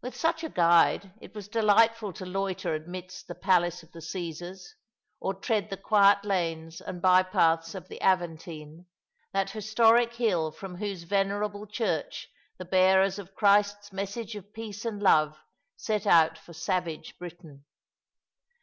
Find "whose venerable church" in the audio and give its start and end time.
10.76-12.30